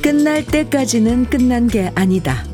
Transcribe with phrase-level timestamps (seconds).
[0.00, 2.44] 끝날 때까지는 끝난 게 아니다.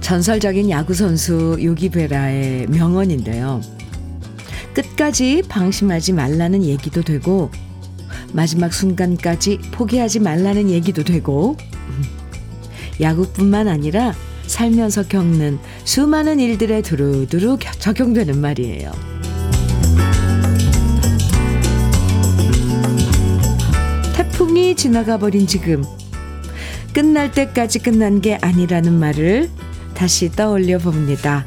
[0.00, 3.79] 전설적인 야구 선수 요기베라의 명언인데요.
[4.74, 7.50] 끝까지 방심하지 말라는 얘기도 되고,
[8.32, 11.56] 마지막 순간까지 포기하지 말라는 얘기도 되고,
[13.00, 14.14] 야구뿐만 아니라
[14.46, 18.92] 살면서 겪는 수많은 일들에 두루두루 적용되는 말이에요.
[24.14, 25.84] 태풍이 지나가 버린 지금,
[26.92, 29.50] 끝날 때까지 끝난 게 아니라는 말을
[29.94, 31.46] 다시 떠올려 봅니다.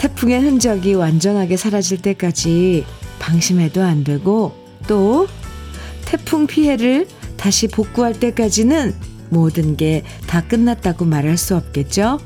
[0.00, 2.86] 태풍의 흔적이 완전하게 사라질 때까지
[3.18, 4.54] 방심해도 안 되고
[4.88, 5.28] 또
[6.06, 8.94] 태풍 피해를 다시 복구할 때까지는
[9.28, 12.18] 모든 게 다 끝났다고 말할 수 없겠죠?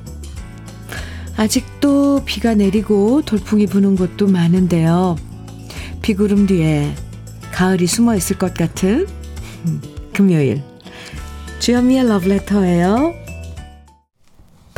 [1.36, 5.16] 아직도 비가 내리고 돌풍이 부는 곳도 많은데요.
[6.00, 6.94] 비구름 뒤에
[7.50, 9.06] 가을이 숨어 있을 것 같은
[10.12, 10.62] 금요일.
[11.58, 13.23] 주현미의 러브레터예요.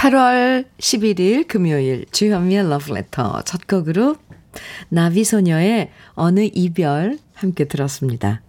[0.07, 4.15] 8월 11일 금요일 주현미의 러브레터 첫 곡으로
[4.89, 8.41] 나비소녀의 어느 이별 함께 들었습니다.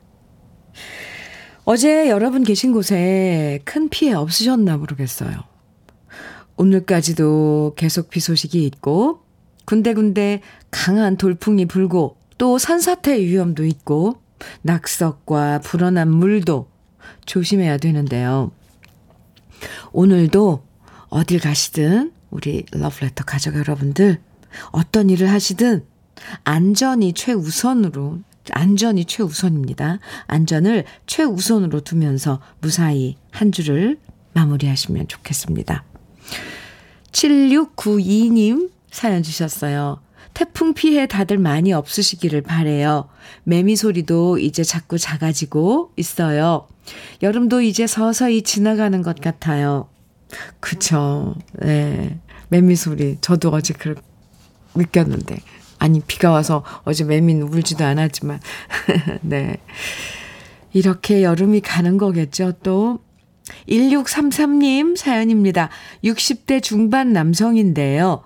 [1.63, 5.31] 어제 여러분 계신 곳에 큰 피해 없으셨나 모르겠어요.
[6.57, 9.23] 오늘까지도 계속 비 소식이 있고
[9.65, 14.21] 군데군데 강한 돌풍이 불고 또 산사태 위험도 있고
[14.61, 16.69] 낙석과 불어난 물도
[17.25, 18.51] 조심해야 되는데요.
[19.91, 20.66] 오늘도
[21.09, 24.19] 어딜 가시든 우리 러브레터 가족 여러분들
[24.71, 25.85] 어떤 일을 하시든
[26.43, 28.19] 안전이 최우선으로
[28.51, 29.99] 안전이 최우선입니다.
[30.27, 33.99] 안전을 최우선으로 두면서 무사히 한 주를
[34.33, 35.83] 마무리하시면 좋겠습니다.
[37.11, 39.99] 7692님 사연 주셨어요.
[40.33, 43.09] 태풍 피해 다들 많이 없으시기를 바래요.
[43.43, 46.67] 매미 소리도 이제 자꾸 작아지고 있어요.
[47.23, 49.89] 여름도 이제 서서히 지나가는 것 같아요.
[50.59, 51.35] 그쵸.
[51.53, 52.19] 네.
[52.49, 53.17] 매미 소리.
[53.21, 53.95] 저도 어제 그
[54.75, 55.37] 느꼈는데.
[55.79, 58.39] 아니, 비가 와서 어제 매미는 울지도 않았지만.
[59.21, 59.57] 네.
[60.73, 62.99] 이렇게 여름이 가는 거겠죠, 또.
[63.69, 65.69] 1633님 사연입니다.
[66.03, 68.23] 60대 중반 남성인데요.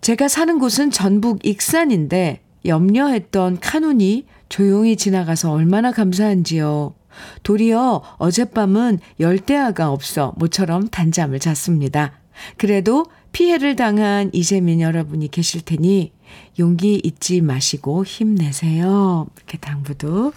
[0.00, 6.94] 제가 사는 곳은 전북 익산인데 염려했던 카눈이 조용히 지나가서 얼마나 감사한지요.
[7.42, 12.12] 도리어 어젯밤은 열대야가 없어 모처럼 단잠을 잤습니다.
[12.56, 16.12] 그래도 피해를 당한 이재민 여러분이 계실 테니
[16.58, 19.26] 용기 잊지 마시고 힘내세요.
[19.36, 20.32] 이렇게 당부도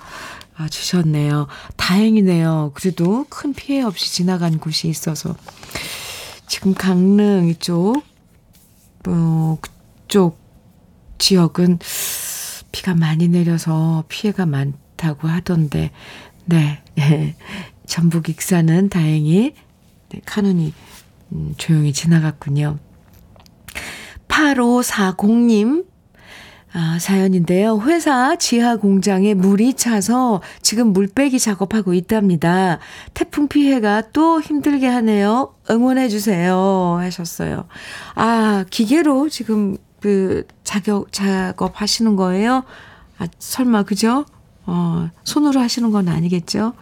[0.69, 1.47] 주셨네요.
[1.75, 2.71] 다행이네요.
[2.73, 5.35] 그래도 큰 피해 없이 지나간 곳이 있어서
[6.47, 8.03] 지금 강릉 이쪽
[9.07, 10.37] 어, 그쪽
[11.17, 11.79] 지역은
[12.71, 15.91] 비가 많이 내려서 피해가 많다고 하던데,
[16.45, 16.81] 네.
[17.85, 19.53] 전북 익산은 다행히
[20.09, 20.73] 네, 카눈이
[21.31, 22.79] 음, 조용히 지나갔군요.
[24.27, 25.85] 8540님
[26.77, 27.79] 아, 사연인데요.
[27.83, 32.79] 회사 지하 공장에 물이 차서 지금 물빼기 작업하고 있답니다.
[33.13, 35.55] 태풍 피해가 또 힘들게 하네요.
[35.69, 36.97] 응원해 주세요.
[36.99, 37.67] 하셨어요.
[38.15, 42.65] 아, 기계로 지금 그 작업, 작업하시는 거예요?
[43.19, 44.25] 아, 설마, 그죠?
[44.65, 46.73] 어, 손으로 하시는 건 아니겠죠?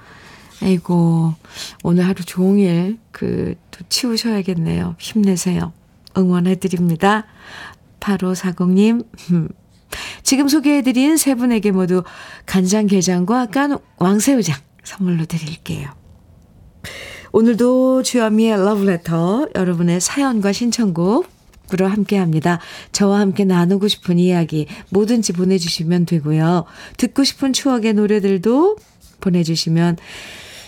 [0.61, 1.33] 아이고,
[1.83, 4.95] 오늘 하루 종일 그, 또 치우셔야겠네요.
[4.99, 5.73] 힘내세요.
[6.17, 7.25] 응원해 드립니다.
[7.99, 9.05] 8540님,
[10.23, 12.03] 지금 소개해드린 세 분에게 모두
[12.45, 15.89] 간장게장과 깐 왕새우장 선물로 드릴게요.
[17.31, 21.32] 오늘도 주현미의 러브레터 여러분의 사연과 신청곡
[21.73, 22.59] 으로 함께 합니다.
[22.91, 26.65] 저와 함께 나누고 싶은 이야기 뭐든지 보내주시면 되고요.
[26.97, 28.77] 듣고 싶은 추억의 노래들도
[29.21, 29.97] 보내주시면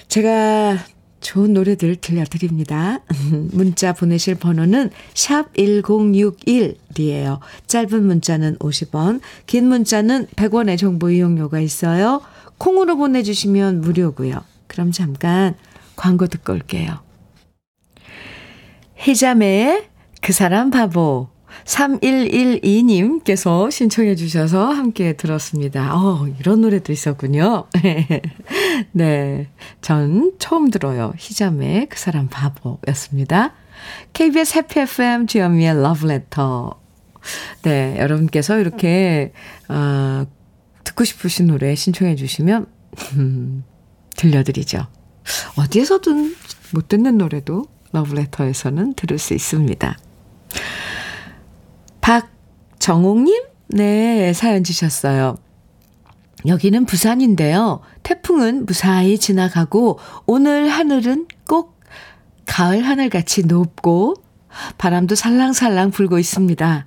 [0.07, 0.79] 제가
[1.21, 2.99] 좋은 노래들 들려드립니다.
[3.51, 7.39] 문자 보내실 번호는 샵 1061이에요.
[7.67, 12.21] 짧은 문자는 50원, 긴 문자는 100원의 정보 이용료가 있어요.
[12.57, 14.43] 콩으로 보내주시면 무료고요.
[14.67, 15.55] 그럼 잠깐
[15.95, 16.99] 광고 듣고 올게요.
[19.07, 19.94] 해자매의
[20.25, 21.27] 그 사람 바보
[21.65, 25.95] 3112님께서 신청해 주셔서 함께 들었습니다.
[25.95, 27.67] 어, 이런 노래도 있었군요.
[28.91, 29.47] 네.
[29.81, 31.13] 전 처음 들어요.
[31.15, 33.53] 희자매 그 사람 바보였습니다.
[34.13, 36.81] KBS 해피 FM 주현미의 러브레터
[37.61, 39.31] 네, 여러분께서 이렇게,
[39.69, 40.25] 어,
[40.83, 42.65] 듣고 싶으신 노래 신청해 주시면,
[43.13, 43.63] 음,
[44.17, 44.87] 들려드리죠.
[45.55, 46.35] 어디에서든
[46.73, 49.99] 못 듣는 노래도 러브레터에서는 들을 수 있습니다.
[52.01, 53.43] 박정옥님?
[53.67, 55.37] 네, 사연 주셨어요.
[56.45, 57.81] 여기는 부산인데요.
[58.03, 61.79] 태풍은 무사히 지나가고 오늘 하늘은 꼭
[62.45, 64.15] 가을 하늘같이 높고
[64.77, 66.85] 바람도 살랑살랑 불고 있습니다.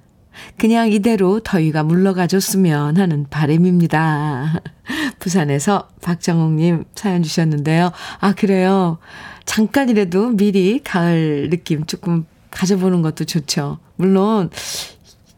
[0.56, 4.62] 그냥 이대로 더위가 물러가줬으면 하는 바람입니다.
[5.18, 7.90] 부산에서 박정옥님 사연 주셨는데요.
[8.20, 8.98] 아, 그래요.
[9.44, 13.78] 잠깐이라도 미리 가을 느낌 조금 가져보는 것도 좋죠.
[13.96, 14.50] 물론,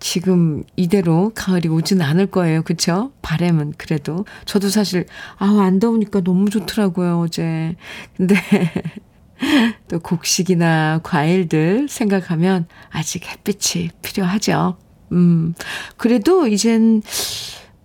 [0.01, 2.63] 지금 이대로 가을이 오진 않을 거예요.
[2.63, 3.13] 그쵸?
[3.23, 4.25] 바램은 그래도.
[4.47, 7.77] 저도 사실, 아우, 안 더우니까 너무 좋더라고요, 어제.
[8.17, 8.35] 근데,
[9.89, 14.79] 또 곡식이나 과일들 생각하면 아직 햇빛이 필요하죠.
[15.13, 15.55] 음,
[15.97, 17.03] 그래도 이젠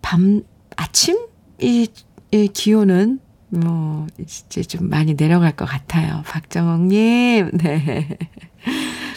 [0.01, 0.41] 밤,
[0.77, 1.17] 아침?
[1.59, 1.87] 이,
[2.31, 3.19] 이 기온은
[3.49, 6.23] 뭐, 이제 좀 많이 내려갈 것 같아요.
[6.25, 8.17] 박정옥님, 네.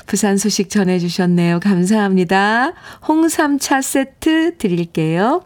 [0.08, 1.60] 부산 소식 전해주셨네요.
[1.60, 2.72] 감사합니다.
[3.06, 5.42] 홍삼차 세트 드릴게요.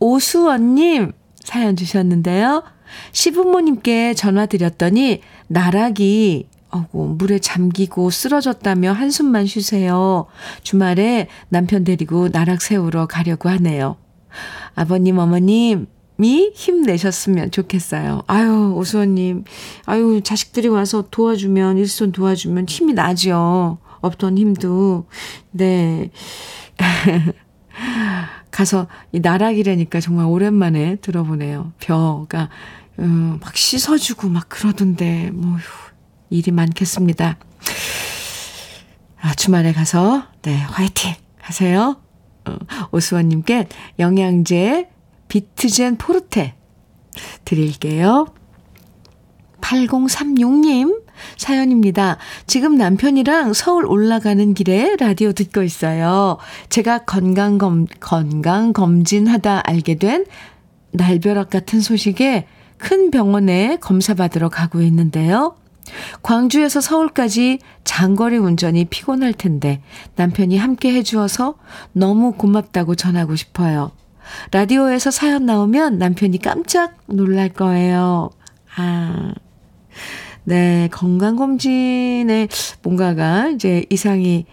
[0.00, 1.12] 오수원님,
[1.44, 2.64] 사연 주셨는데요.
[3.12, 10.26] 시부모님께 전화 드렸더니, 나락이 어고, 물에 잠기고 쓰러졌다며 한숨만 쉬세요.
[10.64, 13.96] 주말에 남편 데리고 나락 세우러 가려고 하네요.
[14.74, 15.86] 아버님, 어머님,
[16.24, 18.22] 이 힘내셨으면 좋겠어요.
[18.26, 19.44] 아유, 오수원님.
[19.86, 23.78] 아유, 자식들이 와서 도와주면, 일손 도와주면 힘이 나죠.
[24.00, 25.06] 없던 힘도.
[25.50, 26.10] 네.
[28.50, 31.72] 가서 이 나락이라니까 정말 오랜만에 들어보네요.
[31.78, 32.48] 벼가,
[32.98, 35.56] 음, 막 씻어주고 막 그러던데, 뭐,
[36.30, 37.38] 일이 많겠습니다.
[39.20, 41.96] 아, 주말에 가서, 네, 화이팅 하세요.
[42.46, 42.56] 어,
[42.92, 43.68] 오수원님께
[43.98, 44.88] 영양제
[45.30, 46.54] 비트젠 포르테
[47.46, 48.26] 드릴게요.
[49.60, 51.02] 8036님
[51.36, 52.18] 사연입니다.
[52.46, 56.38] 지금 남편이랑 서울 올라가는 길에 라디오 듣고 있어요.
[56.68, 60.26] 제가 건강검, 건강검진하다 알게 된
[60.92, 65.54] 날벼락 같은 소식에 큰 병원에 검사받으러 가고 있는데요.
[66.22, 69.82] 광주에서 서울까지 장거리 운전이 피곤할 텐데
[70.16, 71.56] 남편이 함께 해주어서
[71.92, 73.92] 너무 고맙다고 전하고 싶어요.
[74.50, 78.30] 라디오에서 사연 나오면 남편이 깜짝 놀랄 거예요.
[78.76, 79.34] 아.
[80.44, 82.48] 네, 건강검진에
[82.82, 84.46] 뭔가가 이제 이상이,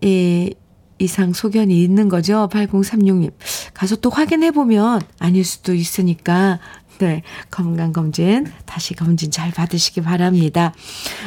[0.00, 0.54] 이,
[0.98, 2.48] 이상 소견이 있는 거죠.
[2.50, 3.32] 8036님.
[3.74, 6.58] 가서 또 확인해보면 아닐 수도 있으니까,
[6.98, 10.72] 네, 건강검진, 다시 검진 잘 받으시기 바랍니다.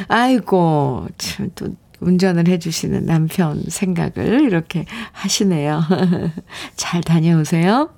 [0.08, 1.68] 아이고, 참, 또,
[2.02, 5.82] 운전을 해주시는 남편 생각을 이렇게 하시네요.
[6.76, 7.90] 잘 다녀오세요.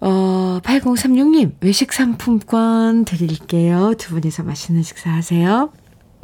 [0.00, 3.94] 어, 8036님, 외식 상품권 드릴게요.
[3.98, 5.72] 두 분이서 맛있는 식사 하세요.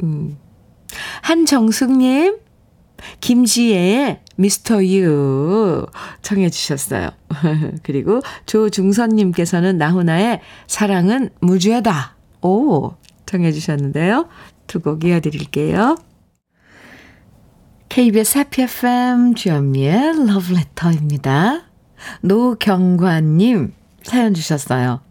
[0.03, 0.37] 음.
[1.21, 2.37] 한정숙님,
[3.19, 5.85] 김지혜의 미스터 유
[6.23, 7.09] 청해 주셨어요.
[7.83, 12.15] 그리고 조중선님께서는 나훈아의 사랑은 무죄다.
[12.41, 12.93] 오,
[13.27, 14.27] 청해 주셨는데요.
[14.65, 15.97] 두 곡 이어드릴게요.
[17.97, 21.63] KBS 해피 FM 주현미의 러브레터입니다.
[22.21, 23.73] 노경관님
[24.03, 25.01] 사연 주셨어요.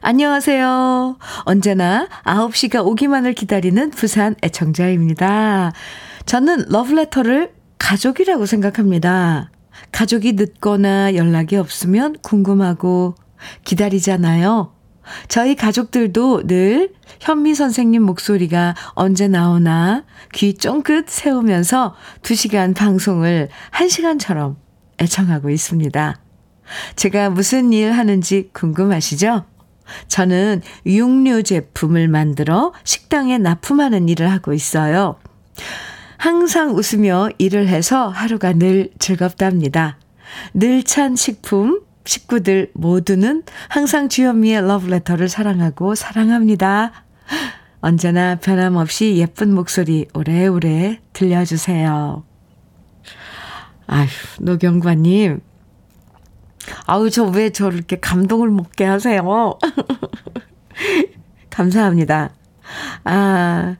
[0.00, 1.18] 안녕하세요.
[1.44, 5.70] 언제나 9시가 오기만을 기다리는 부산 애청자입니다.
[6.26, 9.52] 저는 러브레터를 가족이라고 생각합니다.
[9.92, 13.14] 가족이 늦거나 연락이 없으면 궁금하고
[13.64, 14.72] 기다리잖아요.
[15.28, 24.56] 저희 가족들도 늘 현미 선생님 목소리가 언제 나오나 귀 쫑긋 세우면서 2시간 방송을 1시간처럼
[25.00, 26.16] 애청하고 있습니다.
[26.96, 29.44] 제가 무슨 일 하는지 궁금하시죠?
[30.08, 35.16] 저는 육류 제품을 만들어 식당에 납품하는 일을 하고 있어요.
[36.18, 39.98] 항상 웃으며 일을 해서 하루가 늘 즐겁답니다.
[40.52, 47.04] 늘찬 식품, 식구들 모두는 항상 주현미의 러브레터를 사랑하고 사랑합니다.
[47.80, 52.24] 언제나 변함없이 예쁜 목소리 오래오래 들려주세요.
[53.86, 54.08] 아휴,
[54.40, 55.40] 노경관님.
[56.86, 59.58] 아우, 저 왜 저렇게 감동을 먹게 하세요?
[61.50, 62.30] 감사합니다.
[63.04, 63.76] 아,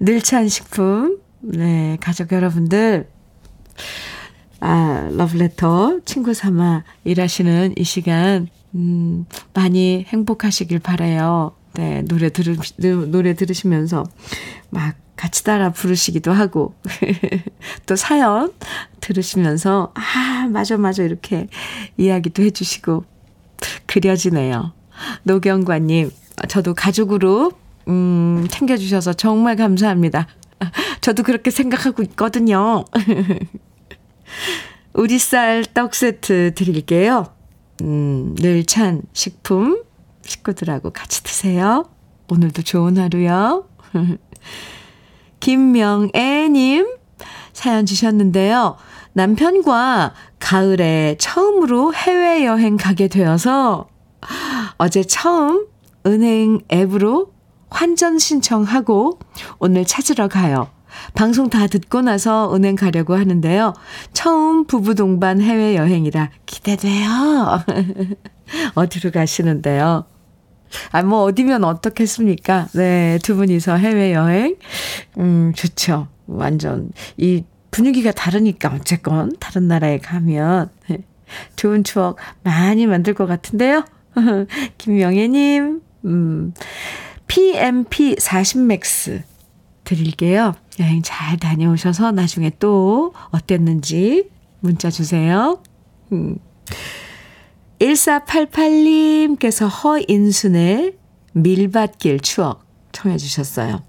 [0.00, 1.18] 늘찬 식품.
[1.40, 3.08] 네, 가족 여러분들.
[4.60, 12.56] 아, 러브레터 친구 삼아 일하시는 이 시간, 음, 많이 행복하시길 바래요 네, 노래 들으,
[13.10, 14.04] 노래 들으시면서
[14.70, 16.74] 막 같이 따라 부르시기도 하고,
[17.86, 18.52] 또 사연
[19.00, 21.48] 들으시면서, 아, 맞아, 맞아, 이렇게
[21.96, 23.04] 이야기도 해 주시고,
[23.86, 24.72] 그려지네요.
[25.24, 26.10] 노경관 님,
[26.48, 27.52] 저도 가족으로,
[27.88, 30.28] 음, 챙겨 주셔서 정말 감사합니다.
[31.00, 32.84] 저도 그렇게 생각하고 있거든요.
[34.94, 37.26] 우리 쌀 떡 세트 드릴게요.
[37.82, 39.82] 음, 늘 찬 식품
[40.24, 41.84] 식구들하고 같이 드세요.
[42.30, 43.68] 오늘도 좋은 하루요.
[45.40, 46.86] 김명애님
[47.52, 48.76] 사연 주셨는데요.
[49.12, 53.88] 남편과 가을에 처음으로 해외여행 가게 되어서
[54.76, 55.66] 어제 처음
[56.06, 57.32] 은행 앱으로
[57.70, 59.18] 환전 신청하고
[59.58, 60.68] 오늘 찾으러 가요.
[61.14, 63.74] 방송 다 듣고 나서 은행 가려고 하는데요.
[64.12, 67.64] 처음 부부 동반 해외 여행이라 기대돼요.
[68.74, 70.06] 어디로 가시는데요?
[70.90, 72.68] 아, 뭐, 어디면 어떻겠습니까?
[72.74, 74.56] 네, 두 분이서 해외여행.
[75.18, 76.08] 음, 좋죠.
[76.26, 80.70] 완전, 이 분위기가 다르니까, 어쨌건, 다른 나라에 가면.
[81.56, 83.84] 좋은 추억 많이 만들 것 같은데요.
[84.78, 86.54] 김명애님, 음,
[87.26, 89.22] PMP 40맥스
[89.88, 90.54] 드릴게요.
[90.80, 94.28] 여행 잘 다녀오셔서 나중에 또 어땠는지
[94.60, 95.62] 문자 주세요.
[96.12, 96.36] 음.
[97.80, 100.94] 1488님께서 허인순의
[101.32, 103.82] 밀밭길 추억 청해 주셨어요.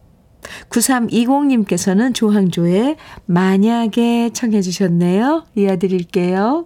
[0.70, 5.46] 9320님께서는 조항조의 만약에 청해 주셨네요.
[5.56, 6.66] 이어드릴게요.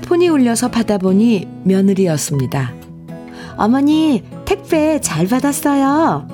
[0.00, 2.74] 폰이 울려서 받아보니 며느리였습니다.
[3.56, 6.28] 어머니, 택배 잘 받았어요.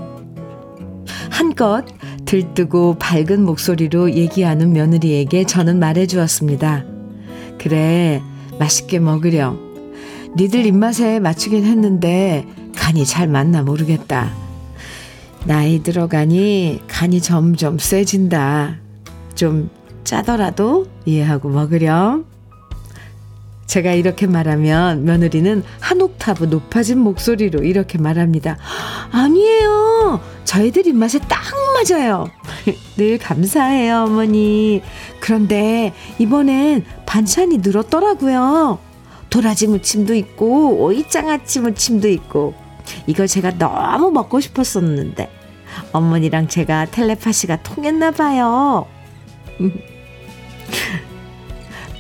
[1.30, 1.84] 한껏
[2.24, 6.84] 들뜨고 밝은 목소리로 얘기하는 며느리에게 저는 말해주었습니다.
[7.58, 8.22] 그래,
[8.58, 9.58] 맛있게 먹으렴.
[10.36, 14.32] 니들 입맛에 맞추긴 했는데 간이 잘 맞나 모르겠다.
[15.44, 18.76] 나이 들어가니 간이 점점 세진다.
[19.34, 19.70] 좀
[20.04, 22.26] 짜더라도 이해하고 먹으렴.
[23.66, 28.58] 제가 이렇게 말하면 며느리는 한 옥타브 높아진 목소리로 이렇게 말합니다.
[29.10, 30.20] 아니에요.
[30.44, 31.42] 저희들 입맛에 딱
[31.74, 32.30] 맞아요.
[32.96, 34.82] 늘 감사해요, 어머니.
[35.20, 38.78] 그런데 이번엔 반찬이 늘었더라고요.
[39.30, 42.54] 도라지 무침도 있고 오이장아찌 무침도 있고
[43.06, 45.30] 이걸 제가 너무 먹고 싶었었는데
[45.92, 48.86] 어머니랑 제가 텔레파시가 통했나 봐요.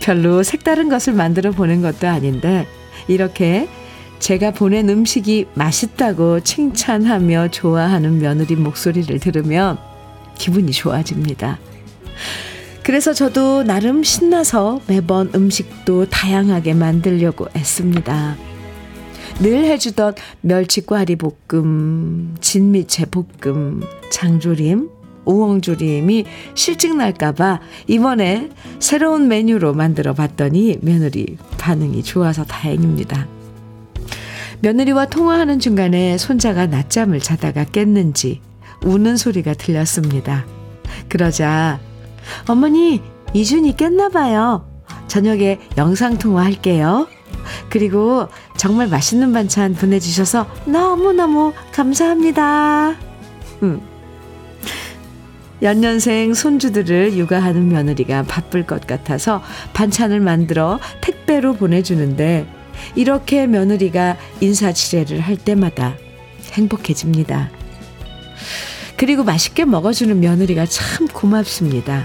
[0.04, 2.66] 별로 색다른 것을 만들어 보는 것도 아닌데
[3.08, 3.66] 이렇게
[4.18, 9.78] 제가 보낸 음식이 맛있다고 칭찬하며 좋아하는 며느리 목소리를 들으면
[10.36, 11.58] 기분이 좋아집니다.
[12.82, 18.36] 그래서 저도 나름 신나서 매번 음식도 다양하게 만들려고 애씁니다.
[19.40, 24.90] 늘 해주던 멸치과리 볶음, 진미채 볶음, 장조림,
[25.24, 33.26] 우엉조림이 실증 날까봐 이번에 새로운 메뉴로 만들어 봤더니 며느리 반응이 좋아서 다행입니다.
[34.60, 38.40] 며느리와 통화하는 중간에 손자가 낮잠을 자다가 깼는지
[38.84, 40.46] 우는 소리가 들렸습니다.
[41.08, 41.80] 그러자
[42.48, 43.02] 어머니
[43.34, 44.66] 이준이 깼나 봐요.
[45.08, 47.08] 저녁에 영상통화 할게요.
[47.68, 52.94] 그리고 정말 맛있는 반찬 보내주셔서 너무너무 감사합니다.
[53.62, 53.93] 음.
[55.62, 59.42] 연년생 손주들을 육아하는 며느리가 바쁠 것 같아서
[59.72, 62.46] 반찬을 만들어 택배로 보내주는데
[62.96, 65.94] 이렇게 며느리가 인사치레를 할 때마다
[66.52, 67.50] 행복해집니다.
[68.96, 72.04] 그리고 맛있게 먹어주는 며느리가 참 고맙습니다.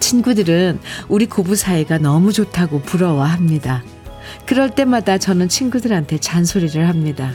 [0.00, 0.78] 친구들은
[1.08, 3.82] 우리 고부 사이가 너무 좋다고 부러워합니다.
[4.44, 7.32] 그럴 때마다 저는 친구들한테 잔소리를 합니다.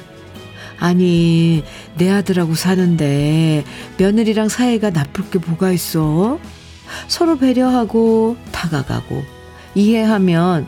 [0.81, 1.63] 아니,
[1.95, 3.63] 내 아들하고 사는데
[3.99, 6.39] 며느리랑 사이가 나쁠 게 뭐가 있어?
[7.07, 9.23] 서로 배려하고 다가가고
[9.75, 10.65] 이해하면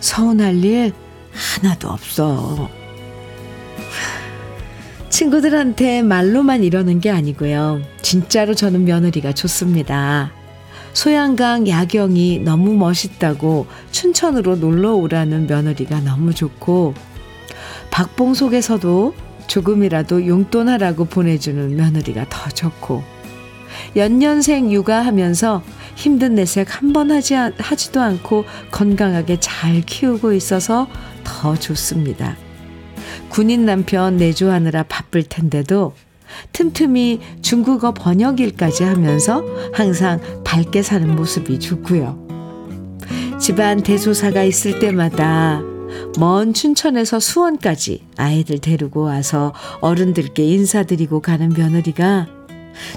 [0.00, 0.92] 서운할 일
[1.32, 2.68] 하나도 없어.
[5.08, 7.80] 친구들한테 말로만 이러는 게 아니고요.
[8.02, 10.30] 진짜로 저는 며느리가 좋습니다.
[10.92, 16.92] 소양강 야경이 너무 멋있다고 춘천으로 놀러 오라는 며느리가 너무 좋고
[17.90, 23.02] 박봉 속에서도 조금이라도 용돈하라고 보내주는 며느리가 더 좋고
[23.96, 25.62] 연년생 육아하면서
[25.96, 30.88] 힘든 내색 한 번 하지, 하지도 않고 건강하게 잘 키우고 있어서
[31.24, 32.36] 더 좋습니다.
[33.28, 35.94] 군인 남편 내조하느라 바쁠 텐데도
[36.52, 42.24] 틈틈이 중국어 번역 일까지 하면서 항상 밝게 사는 모습이 좋고요.
[43.40, 45.62] 집안 대소사가 있을 때마다
[46.18, 52.28] 먼 춘천에서 수원까지 아이들 데리고 와서 어른들께 인사드리고 가는 며느리가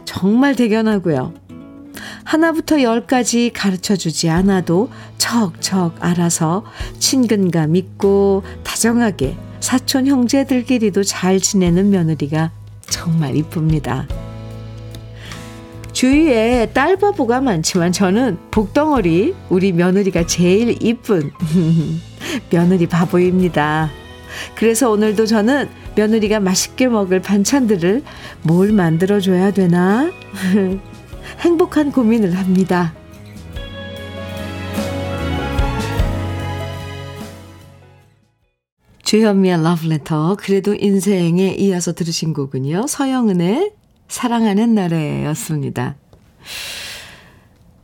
[0.05, 1.33] 정말 대견하고요.
[2.23, 6.63] 하나부터 열까지 가르쳐 주지 않아도 척척 알아서
[6.99, 12.51] 친근감 있고 다정하게 사촌 형제들끼리도 잘 지내는 며느리가
[12.89, 14.07] 정말 이쁩니다.
[15.97, 21.31] 주위에 딸 바보가 많지만 저는 복덩어리 우리 며느리가 제일 이쁜
[22.53, 23.89] 며느리 바보입니다.
[24.53, 28.03] 그래서 오늘도 저는 며느리가 맛있게 먹을 반찬들을
[28.43, 30.11] 뭘 만들어줘야 되나
[31.41, 32.93] 행복한 고민을 합니다.
[39.01, 42.85] 주현미의 러브레터 그래도 인생에 이어서 들으신 곡은요.
[42.85, 43.76] 서영은의
[44.07, 45.95] 사랑하는 날에였습니다.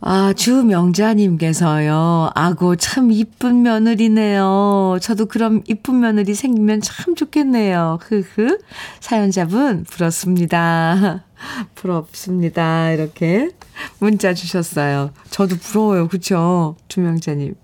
[0.06, 2.32] 아, 주명자님께서요.
[2.36, 4.98] 아고, 참 이쁜 며느리네요.
[5.02, 8.00] 저도 그럼 이쁜 며느리 생기면 참 좋겠네요.
[8.02, 8.60] 흐흐.
[9.00, 11.24] 사연자분, 부럽습니다.
[11.76, 12.92] 부럽습니다.
[12.92, 13.52] 이렇게
[14.00, 15.12] 문자 주셨어요.
[15.30, 16.10] 저도 부러워요.
[16.10, 16.76] 그쵸?
[16.90, 17.56] 주명자님.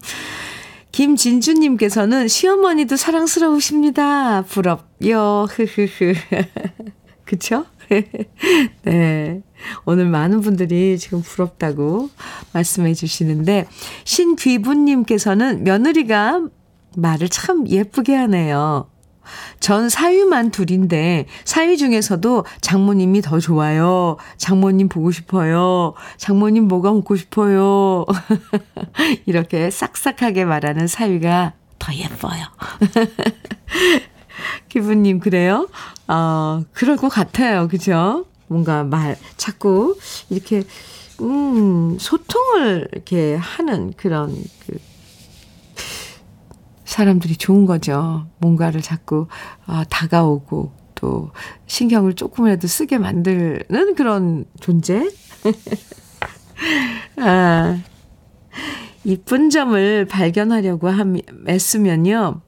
[0.94, 4.44] 김진주님께서는 시어머니도 사랑스러우십니다.
[4.44, 5.46] 부럽요.
[5.50, 6.14] 흐흐흐.
[7.26, 7.66] 그쵸?
[8.84, 9.42] 네.
[9.86, 12.10] 오늘 많은 분들이 지금 부럽다고
[12.54, 13.68] 말씀해 주시는데,
[14.06, 16.48] 신귀부님께서는 며느리가
[16.96, 18.90] 말을 참 예쁘게 하네요.
[19.60, 24.18] 전 사위만 둘인데 사위 중에서도 장모님이 더 좋아요.
[24.38, 25.94] 장모님 보고 싶어요.
[26.18, 28.06] 장모님 뭐가 먹고 싶어요.
[29.26, 32.44] 이렇게 싹싹하게 말하는 사위가 더 예뻐요.
[34.70, 35.68] 기부님 그래요?
[36.10, 37.68] 어, 그럴 것 같아요.
[37.68, 38.26] 그죠?
[38.48, 39.96] 뭔가 말 자꾸
[40.32, 40.64] 이렇게
[41.22, 44.80] 음, 소통을 이렇게 하는 그런 그
[46.84, 48.26] 사람들이 좋은 거죠.
[48.40, 49.28] 뭔가를 자꾸
[49.68, 51.30] 어, 다가오고 또
[51.68, 55.08] 신경을 조금이라도 쓰게 만드는 그런 존재.
[57.18, 57.80] 아,
[59.04, 61.18] 이쁜 점을 발견하려고 함,
[61.48, 62.42] 애쓰면요.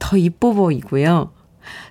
[0.00, 1.32] 더 이뻐 보이고요.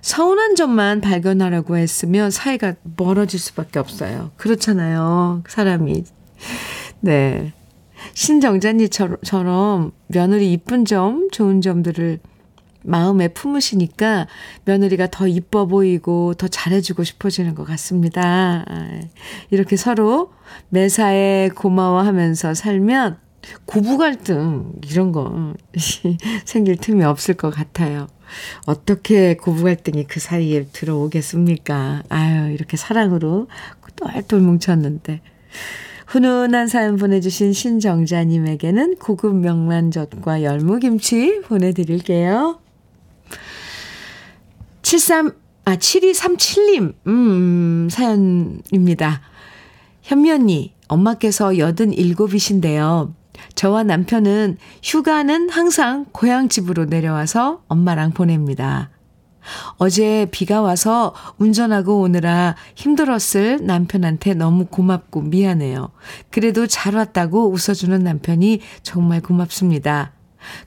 [0.00, 4.30] 서운한 점만 발견하라고 했으면 사이가 멀어질 수밖에 없어요.
[4.36, 5.42] 그렇잖아요.
[5.48, 6.04] 사람이.
[7.00, 7.52] 네.
[8.14, 12.18] 신정자님처럼 며느리 이쁜 점, 좋은 점들을
[12.84, 14.26] 마음에 품으시니까
[14.64, 18.64] 며느리가 더 이뻐 보이고 더 잘해주고 싶어지는 것 같습니다.
[19.50, 20.32] 이렇게 서로
[20.68, 23.18] 매사에 고마워하면서 살면
[23.64, 25.54] 고부 갈등 이런 거
[26.44, 28.06] 생길 틈이 없을 것 같아요.
[28.66, 32.04] 어떻게 고부 갈등이 그 사이에 들어오겠습니까?
[32.08, 33.48] 아유, 이렇게 사랑으로
[33.96, 35.20] 똘똘 뭉쳤는데.
[36.06, 42.58] 훈훈한 사연 보내주신 신정자님에게는 고급 명란젓과 열무김치 보내드릴게요.
[44.82, 45.32] 73,
[45.64, 49.22] 아, 7237님, 음, 사연입니다.
[50.02, 53.14] 현미 언니, 엄마께서 87이신데요.
[53.54, 58.90] 저와 남편은 휴가는 항상 고향집으로 내려와서 엄마랑 보냅니다.
[59.76, 65.90] 어제 비가 와서 운전하고 오느라 힘들었을 남편한테 너무 고맙고 미안해요.
[66.30, 70.12] 그래도 잘 왔다고 웃어주는 남편이 정말 고맙습니다.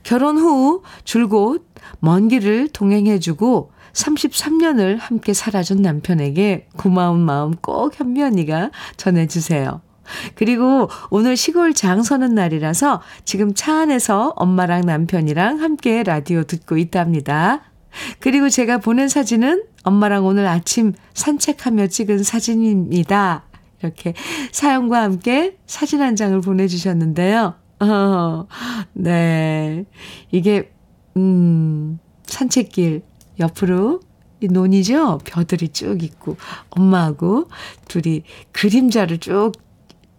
[0.02, 1.66] 결혼 후 줄곧
[2.00, 9.80] 먼 길을 동행해주고 33년을 함께 살아준 남편에게 고마운 마음 꼭 현미 언니가 전해주세요.
[10.34, 17.62] 그리고 오늘 시골 장 서는 날이라서 지금 차 안에서 엄마랑 남편이랑 함께 라디오 듣고 있답니다.
[18.20, 23.44] 그리고 제가 보낸 사진은 엄마랑 오늘 아침 산책하며 찍은 사진입니다.
[23.80, 24.14] 이렇게
[24.52, 27.54] 사연과 함께 사진 한 장을 보내주셨는데요.
[27.80, 28.46] 어,
[28.94, 29.84] 네.
[30.30, 30.72] 이게,
[31.16, 33.02] 음, 산책길
[33.38, 34.00] 옆으로
[34.40, 35.18] 이 논이죠?
[35.24, 36.36] 벼들이 쭉 있고,
[36.70, 37.48] 엄마하고
[37.86, 39.52] 둘이 그림자를 쭉,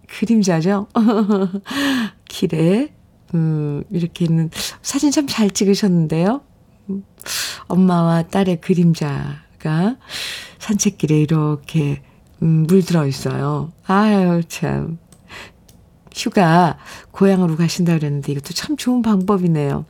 [0.07, 0.87] 그림자죠?
[2.27, 2.93] 길에,
[3.33, 4.49] 음, 이렇게 있는
[4.81, 6.41] 사진 참 잘 찍으셨는데요.
[7.67, 9.97] 엄마와 딸의 그림자가
[10.59, 12.01] 산책길에 이렇게
[12.41, 13.71] 음, 물들어 있어요.
[13.85, 14.97] 아유, 참.
[16.15, 16.77] 휴가
[17.11, 19.85] 고향으로 가신다 그랬는데 이것도 참 좋은 방법이네요.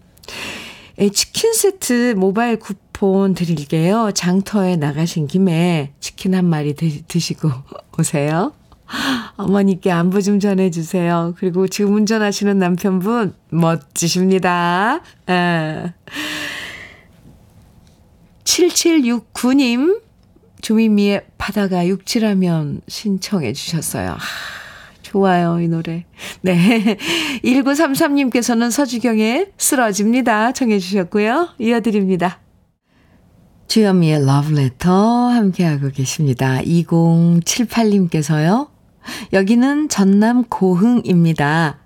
[1.00, 4.12] 에, 치킨 세트 모바일 쿠폰 드릴게요.
[4.14, 7.50] 장터에 나가신 김에 치킨 한 마리 드, 드시고
[8.00, 8.54] 오세요.
[9.36, 11.36] 어머니께 안부 좀 전해주세요.
[11.38, 15.02] 그리고 지금 운전하시는 남편분 멋지십니다.
[15.28, 15.94] 아.
[18.44, 20.02] 7769님
[20.62, 24.12] 조미미의 바다가 육지라면 신청해 주셨어요.
[24.12, 24.18] 아,
[25.02, 26.06] 좋아요, 이 노래.
[26.42, 26.98] 네.
[27.44, 30.54] 1933님께서는 서주경의 쓰러집니다.
[30.54, 31.50] 청해 주셨고요.
[31.60, 32.40] 이어드립니다.
[33.68, 36.62] 주현미의 러브레터 함께하고 계십니다.
[36.62, 38.77] 2078님께서요.
[39.34, 41.78] 여기는 전남 고흥입니다.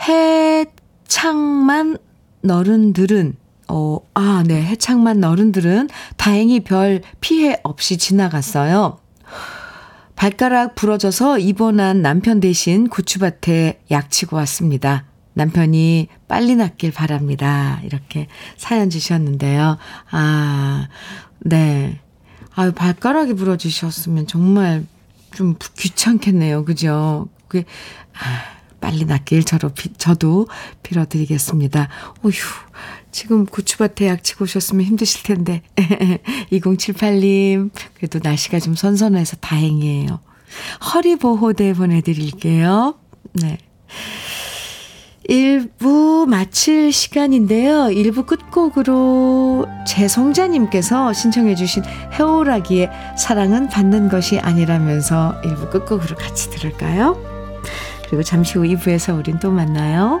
[0.00, 1.98] 해창만
[2.42, 3.36] 너른들은
[3.68, 4.62] 어, 아, 네.
[4.62, 8.98] 해창만 어른들은 다행히 별 피해 없이 지나갔어요.
[10.16, 15.04] 발가락 부러져서 입원한 남편 대신 고추밭에 약치고 왔습니다.
[15.34, 17.80] 남편이 빨리 낫길 바랍니다.
[17.84, 19.78] 이렇게 사연 주셨는데요.
[20.10, 20.88] 아,
[21.40, 22.00] 네.
[22.56, 24.84] 아유, 발가락이 부러지셨으면 정말
[25.34, 26.64] 좀 귀찮겠네요.
[26.64, 27.28] 그죠?
[27.48, 27.64] 그게,
[28.14, 30.48] 아, 빨리 낫길 저로, 저도
[30.82, 31.88] 빌어드리겠습니다.
[32.22, 32.32] 오휴,
[33.10, 35.62] 지금 고추밭에 약치고 오셨으면 힘드실 텐데.
[36.52, 40.20] 2078님, 그래도 날씨가 좀 선선해서 다행이에요.
[40.94, 42.94] 허리보호대 보내드릴게요.
[43.34, 43.58] 네.
[45.28, 47.88] 1부 마칠 시간인데요.
[47.88, 51.82] 1부 끝곡으로 재성자님께서 신청해주신
[52.14, 57.22] 해오라기의 사랑은 받는 것이 아니라면서 1부 끝곡으로 같이 들을까요?
[58.06, 60.20] 그리고 잠시 후 2부에서 우린 또 만나요.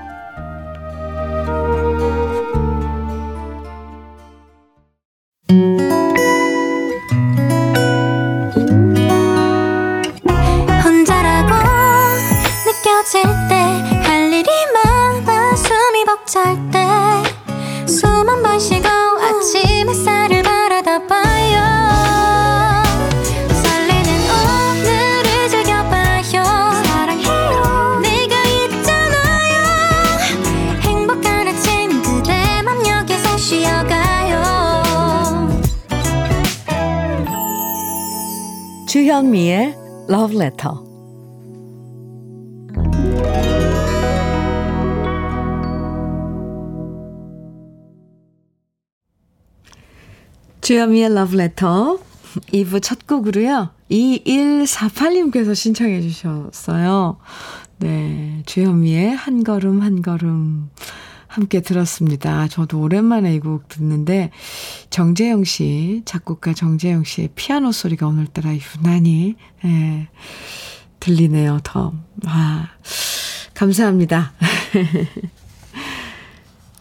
[40.38, 40.72] Love Letter.
[50.60, 51.98] 주현미의 Letter
[52.52, 53.70] 2부 첫 곡으로요.
[53.90, 57.18] 2148님께서 신청해 주셨어요.
[57.78, 60.70] 네, 주현미의 한 걸음 한 걸음
[61.28, 62.48] 함께 들었습니다.
[62.48, 64.30] 저도 오랜만에 이 곡 듣는데
[64.90, 70.08] 정재영 씨, 작곡가 정재영 씨의 피아노 소리가 오늘따라 유난히 예,
[71.00, 71.60] 들리네요.
[71.62, 71.92] 더.
[72.26, 72.68] 아,
[73.54, 74.32] 감사합니다.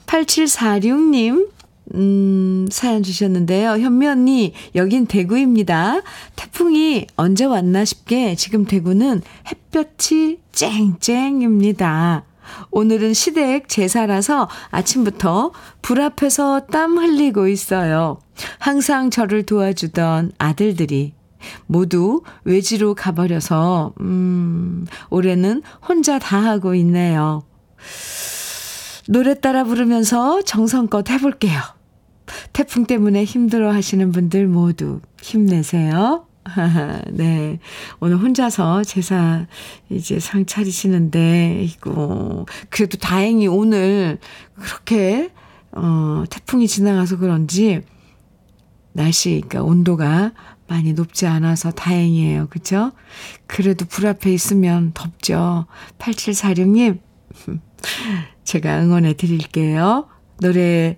[0.07, 1.49] 8746님
[1.95, 3.77] 음, 사연 주셨는데요.
[3.77, 6.01] 현미 언니, 여긴 대구입니다.
[6.35, 12.26] 태풍이 언제 왔나 싶게 지금 대구는 햇볕이 쨍쨍입니다.
[12.71, 18.19] 오늘은 시댁 제사라서 아침부터 불 앞에서 땀 흘리고 있어요.
[18.59, 21.13] 항상 저를 도와주던 아들들이
[21.65, 27.43] 모두 외지로 가버려서, 음, 올해는 혼자 다 하고 있네요.
[29.07, 31.61] 노래 따라 부르면서 정성껏 해볼게요.
[32.53, 36.26] 태풍 때문에 힘들어 하시는 분들 모두 힘내세요.
[37.11, 37.59] 네.
[37.99, 39.47] 오늘 혼자서 제사
[39.89, 44.19] 이제 상 차리시는데, 이거, 그래도 다행히 오늘
[44.55, 45.31] 그렇게,
[45.71, 47.81] 어, 태풍이 지나가서 그런지,
[48.93, 50.33] 날씨, 그러니까 온도가
[50.67, 52.47] 많이 높지 않아서 다행이에요.
[52.47, 52.91] 그죠?
[53.45, 55.67] 그래도 불 앞에 있으면 덥죠.
[55.99, 56.99] 8746님,
[58.43, 60.07] 제가 응원해 드릴게요.
[60.39, 60.97] 노래,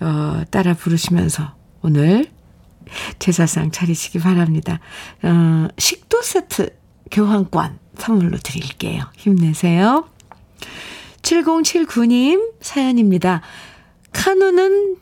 [0.00, 2.30] 어, 따라 부르시면서 오늘
[3.18, 4.80] 제사상 차리시기 바랍니다.
[5.22, 6.76] 어, 식도 세트
[7.10, 9.04] 교환권 선물로 드릴게요.
[9.16, 10.08] 힘내세요.
[11.22, 13.42] 7079님 사연입니다.
[14.12, 14.96] 카누는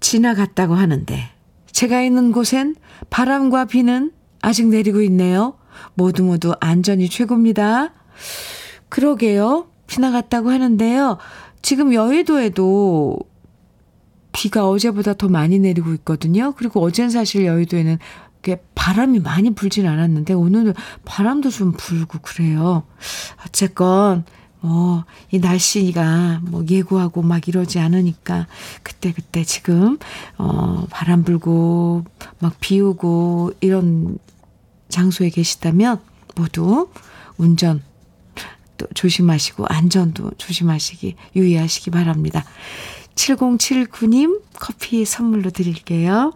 [0.00, 1.30] 지나갔다고 하는데
[1.70, 2.76] 제가 있는 곳엔
[3.10, 5.56] 바람과 비는 아직 내리고 있네요.
[5.94, 7.92] 모두 모두 안전이 최고입니다.
[8.88, 9.68] 그러게요.
[9.86, 11.18] 지나갔다고 하는데요.
[11.62, 13.18] 지금 여의도에도
[14.32, 16.52] 비가 어제보다 더 많이 내리고 있거든요.
[16.56, 17.98] 그리고 어젠 사실 여의도에는
[18.74, 22.82] 바람이 많이 불진 않았는데 오늘은 바람도 좀 불고 그래요.
[23.46, 24.24] 어쨌건
[24.60, 28.46] 뭐, 이 날씨가 뭐 예고하고 막 이러지 않으니까
[28.82, 29.98] 그때 그때 그때 지금,
[30.38, 32.04] 어, 바람 불고
[32.38, 34.18] 막 비 오고 이런
[34.88, 36.00] 장소에 계시다면
[36.36, 36.88] 모두
[37.38, 37.82] 운전
[38.76, 42.44] 또 조심하시고 안전도 조심하시기 유의하시기 바랍니다.
[43.14, 46.32] 7079님 커피 선물로 드릴게요.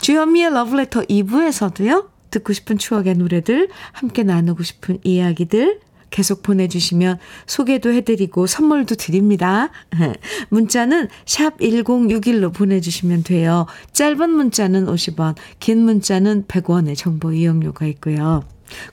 [0.00, 2.08] 주현미의 러브레터 2부에서도요.
[2.30, 9.70] 듣고 싶은 추억의 노래들, 함께 나누고 싶은 이야기들 계속 보내주시면 소개도 해드리고 선물도 드립니다.
[10.48, 13.66] 문자는 샵 1061로 보내주시면 돼요.
[13.92, 18.44] 짧은 문자는 50원, 긴 문자는 100원의 정보 이용료가 있고요.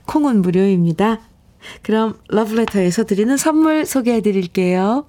[0.06, 1.20] 콩은 무료입니다.
[1.82, 5.06] 그럼 러브레터에서 드리는 선물 소개해 드릴게요.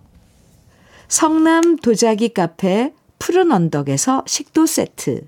[1.13, 5.28] 성남 도자기 카페 푸른 언덕에서 식도 세트.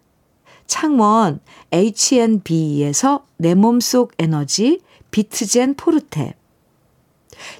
[0.65, 6.33] 창원 H&B에서 내 몸속 에너지 비트젠 포르테.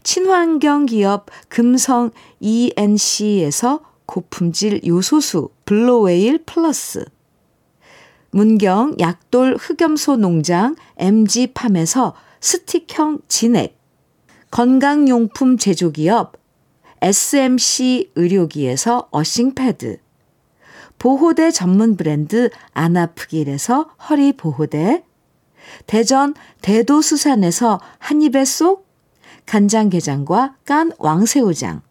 [0.01, 2.09] 친환경 기업 금성
[2.39, 7.05] ENC에서 고품질 요소수 블로웨일 플러스
[8.31, 13.77] 문경 약돌 흑염소 농장 MG팜에서 스틱형 진액
[14.49, 16.43] 건강용품 제조기업
[17.05, 19.99] SMC 의료기에서 earthing pad.
[20.97, 25.03] 보호대 전문 브랜드 아나프길에서 허리 보호대.
[25.85, 28.87] 대전 대도수산에서 한입에 쏙.
[29.45, 31.83] 간장게장과 깐 왕새우장,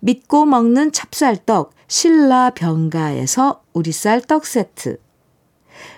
[0.00, 5.00] 믿고 먹는 찹쌀떡 신라 병가에서 우리쌀 떡 세트,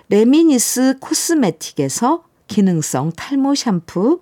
[0.07, 4.21] 레미니스 코스메틱에서 기능성 탈모 샴푸,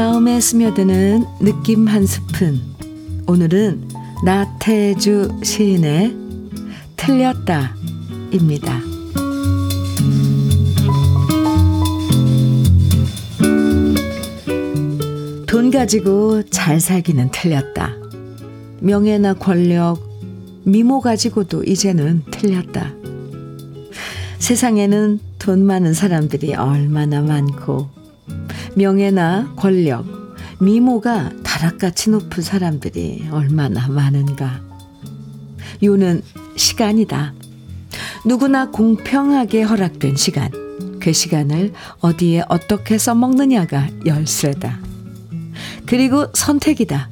[0.00, 2.58] 마음에 스며드는 느낌 한 스푼.
[3.26, 3.86] 오늘은
[4.24, 6.16] 나태주 시인의
[6.96, 7.76] 틀렸다
[8.32, 8.80] 입니다.
[15.46, 17.94] 돈 가지고 잘 살기는 틀렸다.
[18.80, 19.98] 명예나 권력,
[20.64, 22.94] 미모 가지고도 이제는 틀렸다.
[24.38, 27.99] 세상에는 돈 많은 사람들이 얼마나 많고
[28.76, 30.04] 명예나 권력,
[30.60, 34.60] 미모가 다락같이 높은 사람들이 얼마나 많은가.
[35.82, 36.22] 요는
[36.56, 37.32] 시간이다.
[38.26, 40.50] 누구나 공평하게 허락된 시간.
[41.00, 44.78] 그 시간을 어디에 어떻게 써먹느냐가 열쇠다.
[45.86, 47.08] 그리고 선택이다.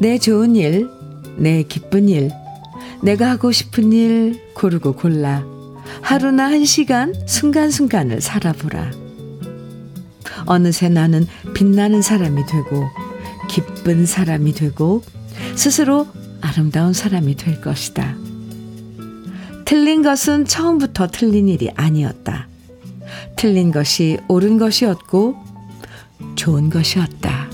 [0.00, 0.88] 내 좋은 일,
[1.36, 2.30] 내 기쁜 일,
[3.02, 5.44] 내가 하고 싶은 일 고르고 골라.
[6.02, 9.07] 하루나 한 시간, 순간순간을 살아보라.
[10.46, 12.88] 어느새 나는 빛나는 사람이 되고
[13.48, 15.02] 기쁜 사람이 되고
[15.54, 16.06] 스스로
[16.40, 18.16] 아름다운 사람이 될 것이다.
[19.64, 22.48] 틀린 것은 처음부터 틀린 일이 아니었다.
[23.36, 25.36] 틀린 것이 옳은 것이었고
[26.36, 27.48] 좋은 것이었다.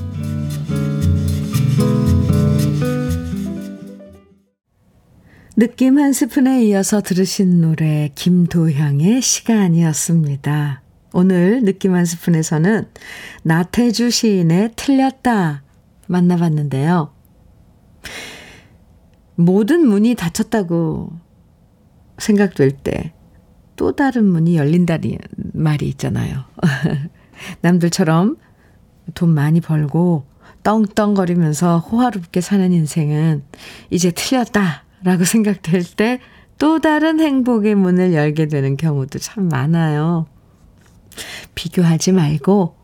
[5.56, 10.83] 느낌 한 스푼에 이어서 들으신 노래 김도향의 시간이었습니다.
[11.14, 12.88] 오늘 느낌 한 스푼에서는
[13.44, 15.62] 나태주 시인의 틀렸다
[16.08, 17.14] 만나봤는데요.
[19.36, 21.12] 모든 문이 닫혔다고
[22.18, 23.14] 생각될 때
[23.76, 25.18] 또 다른 문이 열린다는
[25.52, 26.44] 말이 있잖아요.
[27.60, 28.36] 남들처럼
[29.14, 30.24] 돈 많이 벌고
[30.62, 33.42] 떵떵거리면서 호화롭게 사는 인생은
[33.90, 36.20] 이제 틀렸다라고 생각될 때
[36.56, 40.26] 또 다른 행복의 문을 열게 되는 경우도 참 많아요.
[41.54, 42.76] 비교하지 말고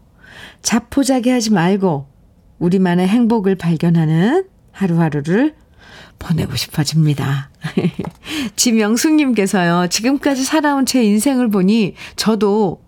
[0.62, 2.07] 자포자기 하지 말고
[2.59, 5.55] 우리만의 행복을 발견하는 하루하루를
[6.19, 7.51] 보내고 싶어집니다.
[8.57, 12.83] 지명숙님께서요, 지금까지 살아온 제 인생을 보니 저도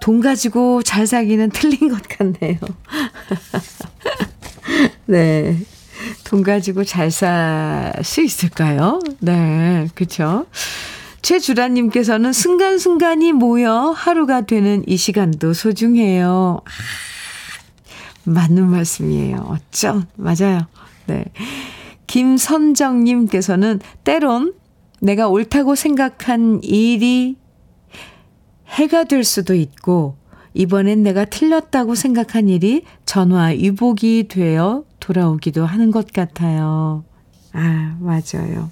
[0.00, 2.58] 돈 가지고 잘 살기는 틀린 것 같네요.
[5.06, 5.56] 네.
[6.24, 9.00] 돈 가지고 잘 살 수 있을까요?
[9.20, 9.86] 네.
[9.94, 10.46] 그쵸.
[11.26, 16.60] 최주라님께서는 순간순간이 모여 하루가 되는 이 시간도 소중해요.
[16.64, 16.70] 아,
[18.22, 19.38] 맞는 말씀이에요.
[19.48, 20.68] 어쩜, 맞아요.
[21.06, 21.24] 네.
[22.06, 24.54] 김선정님께서는 때론
[25.00, 27.36] 내가 옳다고 생각한 일이
[28.68, 30.16] 해가 될 수도 있고,
[30.54, 37.02] 이번엔 내가 틀렸다고 생각한 일이 전화 위복이 되어 돌아오기도 하는 것 같아요.
[37.58, 38.70] 아, 맞아요.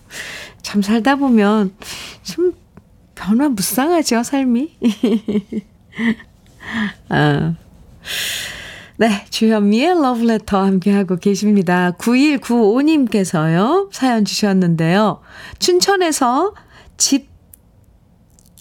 [0.61, 1.75] 참 살다 보면
[2.23, 2.53] 좀
[3.15, 4.77] 변화 무쌍하죠, 삶이.
[7.09, 7.55] 아.
[8.97, 11.93] 네, 주현미의 러브레터 함께하고 계십니다.
[11.99, 15.21] 9195님께서요, 사연 주셨는데요.
[15.59, 16.55] 춘천에서
[16.97, 17.34] 집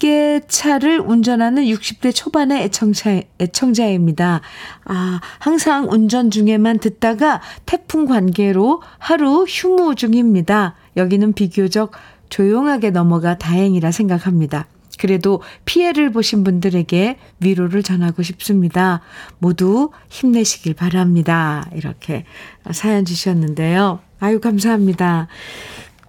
[0.04, 4.42] 게차를 운전하는 60대 초반의 애청자, 애청자입니다.
[4.84, 10.74] 아, 항상 운전 중에만 듣다가 태풍 관계로 하루 휴무 중입니다.
[10.98, 11.92] 여기는 비교적
[12.28, 14.66] 조용하게 넘어가 다행이라 생각합니다.
[14.98, 19.00] 그래도 피해를 보신 분들에게 위로를 전하고 싶습니다.
[19.38, 21.66] 모두 힘내시길 바랍니다.
[21.74, 22.26] 이렇게
[22.72, 24.00] 사연 주셨는데요.
[24.20, 25.28] 아유, 감사합니다.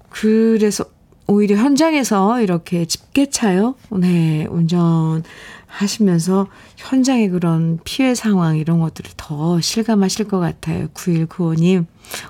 [0.09, 0.85] 그래서
[1.27, 3.75] 오히려 현장에서 이렇게 집게차요?
[3.97, 5.23] 네, 운전
[5.65, 10.87] 하시면서 현장의 그런 피해 상황 이런 것들을 더 실감하실 것 같아요.
[10.93, 11.85] 9195님,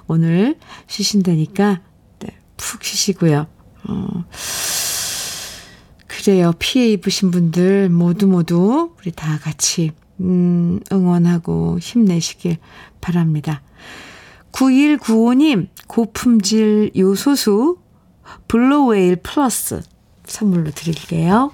[0.07, 1.81] 오늘 쉬신다니까,
[2.19, 3.47] 네, 푹 쉬시고요.
[3.87, 4.25] 어,
[6.07, 6.53] 그래요.
[6.57, 12.57] 피해 입으신 분들 모두 모두 우리 다 같이 음, 응원하고 힘내시길
[13.01, 13.61] 바랍니다.
[14.51, 17.77] 9195님 고품질 요소수
[18.47, 19.81] 블루웨일 플러스
[20.25, 21.51] 선물로 드릴게요.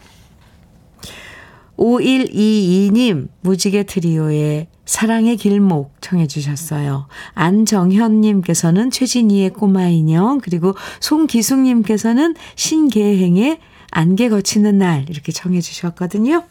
[1.77, 7.07] 5122님 무지개 트리오의 사랑의 길목 청해 주셨어요.
[7.33, 16.43] 안정현님께서는 최진희의 꼬마 인형 그리고 송기숙님께서는 신계행의 안개 거치는 날 이렇게 정해 주셨거든요.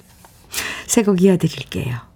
[0.87, 2.10] 새곡 이어드릴게요.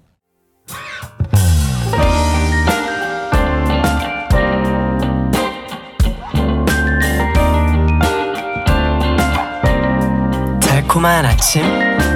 [10.95, 11.65] 달콤한 아침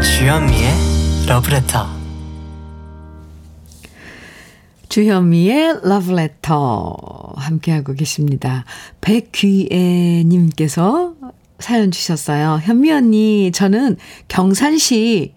[0.01, 0.71] 주현미의
[1.27, 1.87] 러브레터
[4.89, 6.97] 주현미의 러브레터
[7.35, 8.65] 함께하고 계십니다.
[9.01, 11.15] 백귀애 님께서
[11.59, 12.61] 사연 주셨어요.
[12.63, 13.97] 현미 언니, 저는
[14.29, 15.35] 경산시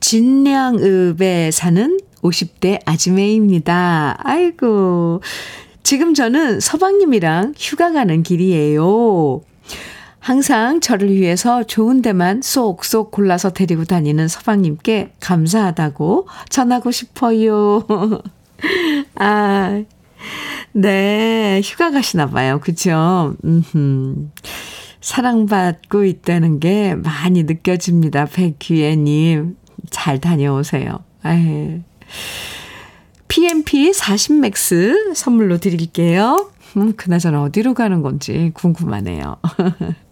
[0.00, 4.16] 진량읍에 사는 50대 아지매입니다.
[4.18, 5.22] 아이고.
[5.84, 9.42] 지금 저는 서방님이랑 휴가 가는 길이에요.
[10.20, 17.86] 항상 저를 위해서 좋은 데만 쏙쏙 골라서 데리고 다니는 서방님께 감사하다고 전하고 싶어요.
[19.16, 19.82] 아,
[20.72, 21.60] 네.
[21.64, 22.60] 휴가 가시나 봐요.
[22.60, 23.34] 그죠?
[23.42, 24.28] 음흠.
[25.00, 28.26] 사랑받고 있다는 게 많이 느껴집니다.
[28.26, 29.56] 백규애님.
[29.88, 30.98] 잘 다녀오세요.
[31.22, 31.80] 아유.
[33.28, 36.50] PMP 40맥스 선물로 드릴게요.
[36.76, 39.36] 음, 그나저나 어디로 가는 건지 궁금하네요.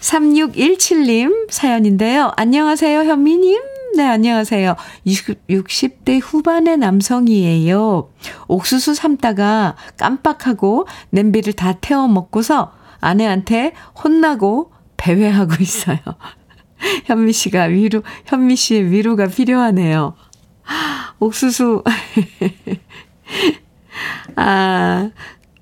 [0.00, 2.32] 3617님 사연인데요.
[2.36, 3.60] 안녕하세요, 현미님.
[3.96, 4.76] 네, 안녕하세요.
[5.06, 8.10] 60, 60대 후반의 남성이에요.
[8.46, 15.98] 옥수수 삶다가 깜빡하고 냄비를 다 태워 먹고서 아내한테 혼나고 배회하고 있어요.
[17.06, 20.14] 현미 씨가 위로, 현미 씨의 위로가 필요하네요.
[21.18, 21.82] 옥수수.
[24.36, 25.10] 아,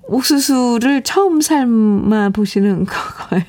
[0.07, 2.85] 옥수수를 처음 삶아 보시는
[3.29, 3.45] 거예요?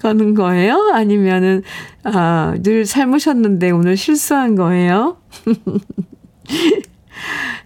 [0.00, 0.90] 거는 거예요?
[0.92, 1.62] 아니면은,
[2.04, 5.16] 아, 늘 삶으셨는데 오늘 실수한 거예요?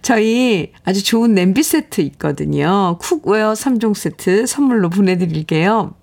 [0.01, 2.97] 저희 아주 좋은 냄비 세트 있거든요.
[2.99, 5.95] cookware 3종 세트 선물로 보내드릴게요.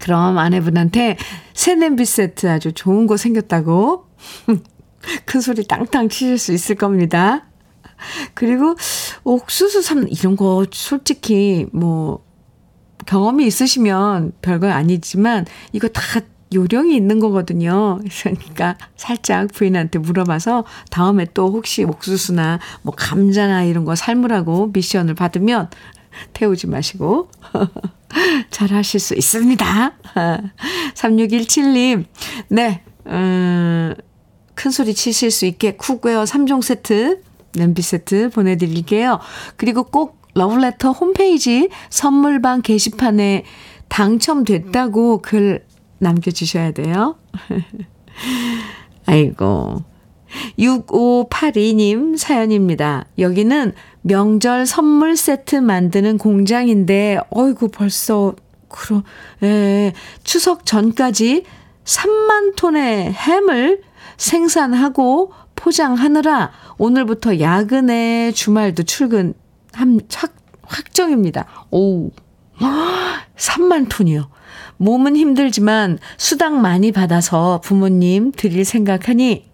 [0.00, 1.16] 그럼 아내분한테
[1.54, 4.06] 새 냄비 세트 아주 좋은 거 생겼다고
[5.24, 7.45] 큰 소리 땅땅 치실 수 있을 겁니다.
[8.34, 8.74] 그리고
[9.24, 12.24] 옥수수 삶 이런 거 솔직히 뭐
[13.06, 16.02] 경험이 있으시면 별거 아니지만 이거 다
[16.54, 18.00] 요령이 있는 거거든요.
[18.22, 25.70] 그러니까 살짝 부인한테 물어봐서 다음에 또 혹시 옥수수나 뭐 감자나 이런 거 삶으라고 미션을 받으면
[26.32, 27.30] 태우지 마시고
[28.50, 29.92] 잘 하실 수 있습니다.
[30.94, 32.04] 3617님,
[32.48, 33.94] 네, 음,
[34.54, 37.22] 큰 소리 치실 수 있게 cookware 3종 세트,
[37.56, 39.18] 냄비 세트 보내드릴게요.
[39.56, 43.44] 그리고 꼭 러브레터 홈페이지 선물방 게시판에
[43.88, 45.64] 당첨됐다고 글
[45.98, 47.16] 남겨주셔야 돼요.
[49.06, 49.82] 아이고.
[50.58, 53.06] 6582님 사연입니다.
[53.18, 58.34] 여기는 명절 선물 세트 만드는 공장인데, 어이구, 벌써,
[58.68, 59.02] 그러,
[59.42, 59.92] 예,
[60.24, 61.44] 추석 전까지
[61.84, 63.80] 3만 톤의 햄을
[64.16, 69.34] 생산하고 포장하느라 오늘부터 야근에 주말도 출근
[69.72, 71.46] 함, 확, 확정입니다.
[71.70, 72.10] 오,
[73.36, 74.30] 3만 톤이요.
[74.78, 79.46] 몸은 힘들지만 수당 많이 받아서 부모님 드릴 생각하니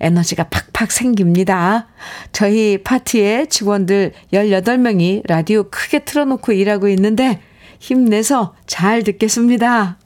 [0.00, 1.88] 에너지가 팍팍 생깁니다.
[2.32, 7.40] 저희 파티에 직원들 18명이 라디오 크게 틀어놓고 일하고 있는데
[7.78, 9.98] 힘내서 잘 듣겠습니다.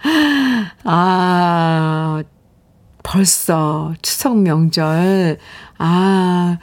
[0.84, 2.22] 아,
[3.02, 5.38] 벌써 추석 명절.
[5.78, 6.58] 아,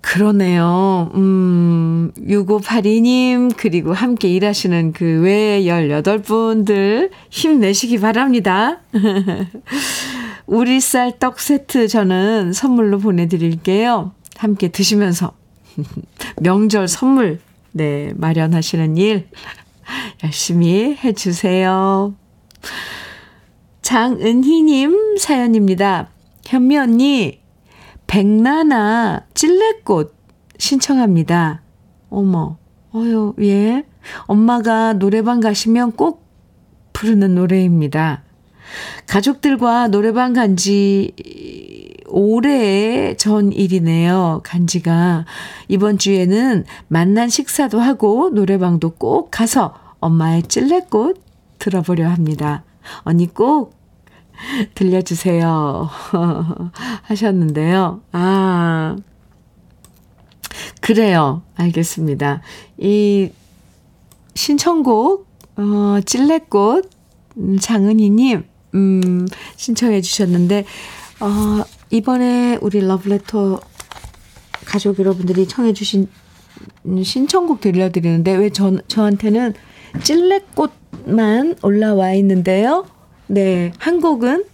[0.00, 1.10] 그러네요.
[1.14, 8.78] 음, 6582님, 그리고 함께 일하시는 그 외 18분들 힘내시기 바랍니다.
[10.46, 14.12] 우리 쌀 떡 세트 저는 선물로 보내드릴게요.
[14.36, 15.32] 함께 드시면서
[16.40, 17.40] 명절 선물,
[17.72, 19.28] 네, 마련하시는 일
[20.24, 22.14] 열심히 해주세요.
[23.88, 26.10] 장은희님 사연입니다.
[26.44, 27.40] 현미 언니,
[28.06, 30.14] 백나나 찔레꽃
[30.58, 31.62] 신청합니다.
[32.10, 32.58] 어머,
[32.94, 33.86] 어유, 예.
[34.26, 36.26] 엄마가 노래방 가시면 꼭
[36.92, 38.24] 부르는 노래입니다.
[39.06, 41.14] 가족들과 노래방 간 지
[42.08, 44.42] 오래 전 일이네요.
[44.44, 45.24] 간지가.
[45.68, 51.22] 이번 주에는 만난 식사도 하고 노래방도 꼭 가서 엄마의 찔레꽃
[51.58, 52.64] 들어보려 합니다.
[53.04, 53.77] 언니 꼭
[54.74, 55.88] 들려주세요.
[57.02, 58.00] 하셨는데요.
[58.12, 58.96] 아,
[60.80, 61.42] 그래요.
[61.56, 62.42] 알겠습니다.
[62.78, 63.30] 이
[64.34, 65.26] 신청곡,
[65.56, 66.90] 어, 찔레꽃,
[67.38, 69.26] 음, 장은희님, 음,
[69.56, 70.64] 신청해 주셨는데,
[71.20, 73.60] 어, 이번에 우리 러브레터
[74.64, 76.08] 가족 여러분들이 청해 주신
[77.02, 79.54] 신청곡 들려드리는데, 왜 저, 저한테는
[80.02, 82.86] 찔레꽃만 올라와 있는데요.
[83.28, 84.44] 네, 한 곡은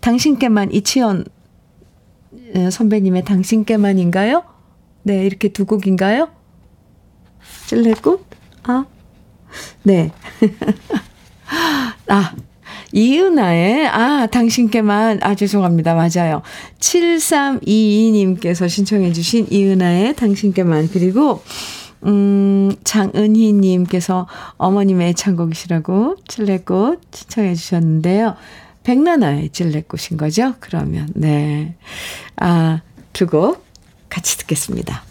[0.00, 1.24] 당신께만 이치현
[2.56, 4.44] 어, 선배님의 당신께만인가요?
[5.02, 6.28] 네, 이렇게 두 곡인가요?
[7.66, 8.24] 찔레꽃?
[8.64, 8.86] 아,
[9.82, 10.10] 네.
[12.08, 12.34] 아,
[12.92, 15.94] 이은아의, 아, 당신께만, 아, 죄송합니다.
[15.94, 16.42] 맞아요.
[16.78, 21.42] 7322님께서 신청해주신 이은아의 당신께만, 그리고,
[22.06, 24.26] 음, 장은희님께서
[24.58, 28.36] 어머님의 애창곡이시라고 찔레꽃 신청해 주셨는데요.
[28.84, 30.54] 백나나의 찔레꽃인 거죠?
[30.60, 31.76] 그러면, 네.
[32.36, 32.80] 아,
[33.12, 33.64] 두 곡
[34.10, 35.02] 같이 듣겠습니다.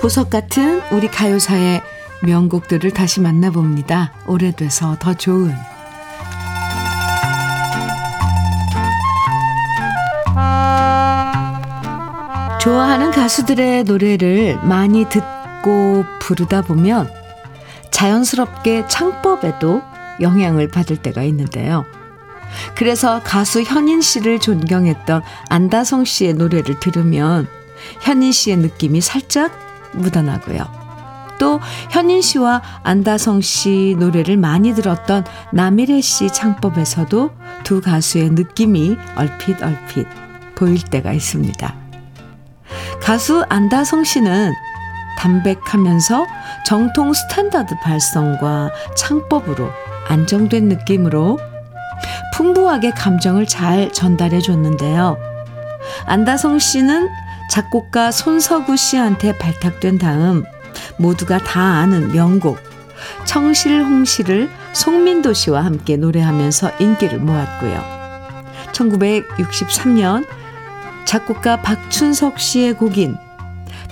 [0.00, 1.82] 보석 같은 우리 가요사의
[2.22, 4.12] 명곡들을 다시 만나봅니다.
[4.26, 5.54] 오래돼서 더 좋은
[12.60, 17.10] 좋아하는 가수들의 노래를 많이 듣고 부르다 보면
[17.90, 19.82] 자연스럽게 창법에도
[20.20, 21.86] 영향을 받을 때가 있는데요.
[22.74, 27.48] 그래서 가수 현인 씨를 존경했던 안다성 씨의 노래를 들으면
[28.02, 29.52] 현인 씨의 느낌이 살짝
[29.92, 30.79] 묻어나고요.
[31.40, 31.58] 또
[31.90, 37.30] 현인 씨와 안다성 씨 노래를 많이 들었던 남일해 씨 창법에서도
[37.64, 40.06] 두 가수의 느낌이 얼핏 얼핏
[40.54, 41.74] 보일 때가 있습니다.
[43.00, 44.52] 가수 안다성 씨는
[45.18, 46.26] 담백하면서
[46.66, 49.70] 정통 스탠다드 발성과 창법으로
[50.08, 51.38] 안정된 느낌으로
[52.34, 55.16] 풍부하게 감정을 잘 전달해 줬는데요.
[56.04, 57.08] 안다성 씨는
[57.50, 60.44] 작곡가 손석우 씨한테 발탁된 다음
[60.98, 62.58] 모두가 다 아는 명곡
[63.24, 68.00] 청실홍실을 송민도 씨와 함께 노래하면서 인기를 모았고요.
[68.72, 70.26] 1963년
[71.04, 73.16] 작곡가 박춘석 씨의 곡인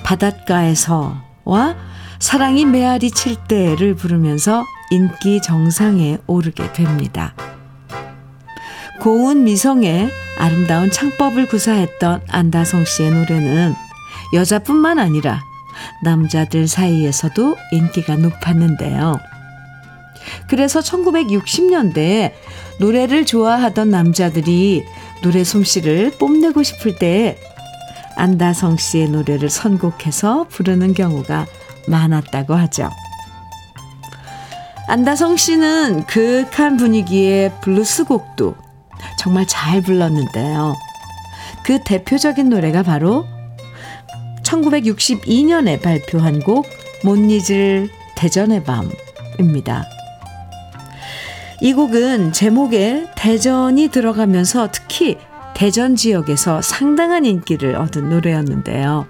[0.05, 1.77] 바닷가에서와
[2.19, 7.35] 사랑이 메아리 칠 때를 부르면서 인기 정상에 오르게 됩니다.
[9.01, 10.09] 고운 미성에
[10.39, 13.75] 아름다운 창법을 구사했던 안다성 씨의 노래는
[14.35, 15.43] 여자뿐만 아니라
[16.03, 19.19] 남자들 사이에서도 인기가 높았는데요.
[20.49, 22.33] 그래서 1960년대에
[22.81, 24.85] 노래를 좋아하던 남자들이
[25.23, 27.39] 노래 솜씨를 뽐내고 싶을 때
[28.17, 31.47] 안다성 씨의 노래를 선곡해서 부르는 경우가
[31.87, 32.91] 많았다고 하죠.
[34.89, 38.55] 안다성 씨는 그윽한 분위기의 블루스 곡도
[39.19, 40.75] 정말 잘 불렀는데요.
[41.63, 43.27] 그 대표적인 노래가 바로
[44.49, 46.67] 1962년에 발표한 곡
[47.05, 49.85] 못 잊을 대전의 밤입니다.
[51.61, 55.17] 이 곡은 제목에 대전이 들어가면서 특히
[55.55, 59.07] 대전 지역에서 상당한 인기를 얻은 노래였는데요.